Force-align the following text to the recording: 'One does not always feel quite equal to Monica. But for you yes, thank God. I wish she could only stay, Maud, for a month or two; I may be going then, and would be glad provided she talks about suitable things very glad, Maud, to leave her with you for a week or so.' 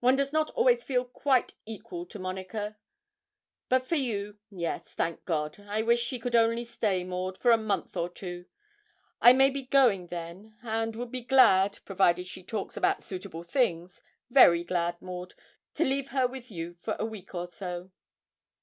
'One 0.00 0.14
does 0.16 0.34
not 0.34 0.50
always 0.50 0.84
feel 0.84 1.06
quite 1.06 1.54
equal 1.64 2.04
to 2.04 2.18
Monica. 2.18 2.76
But 3.70 3.86
for 3.86 3.94
you 3.96 4.36
yes, 4.50 4.92
thank 4.92 5.24
God. 5.24 5.58
I 5.58 5.80
wish 5.80 6.00
she 6.02 6.18
could 6.18 6.34
only 6.36 6.64
stay, 6.64 7.02
Maud, 7.02 7.38
for 7.38 7.50
a 7.50 7.56
month 7.56 7.96
or 7.96 8.10
two; 8.10 8.44
I 9.22 9.32
may 9.32 9.48
be 9.48 9.62
going 9.64 10.08
then, 10.08 10.58
and 10.62 10.94
would 10.96 11.10
be 11.12 11.22
glad 11.22 11.78
provided 11.86 12.26
she 12.26 12.42
talks 12.42 12.76
about 12.76 13.02
suitable 13.02 13.42
things 13.42 14.02
very 14.28 14.64
glad, 14.64 15.00
Maud, 15.00 15.32
to 15.76 15.84
leave 15.86 16.08
her 16.08 16.26
with 16.26 16.50
you 16.50 16.74
for 16.82 16.94
a 17.00 17.06
week 17.06 17.34
or 17.34 17.48
so.' 17.50 17.90